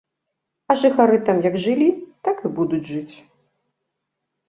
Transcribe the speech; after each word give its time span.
А 0.73 0.75
жыхары 0.83 1.19
там 1.27 1.37
як 1.49 1.55
жылі, 1.67 1.89
так 2.29 2.37
і 2.49 2.55
будуць 2.59 2.83
жыць. 2.91 3.15